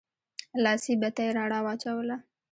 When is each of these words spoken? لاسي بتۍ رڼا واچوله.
لاسي 0.63 0.93
بتۍ 1.01 1.27
رڼا 1.37 1.59
واچوله. 1.65 2.17